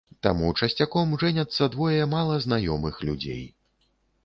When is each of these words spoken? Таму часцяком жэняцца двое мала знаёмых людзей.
Таму 0.27 0.47
часцяком 0.63 1.13
жэняцца 1.25 1.69
двое 1.77 2.01
мала 2.15 2.41
знаёмых 2.47 3.01
людзей. 3.09 3.47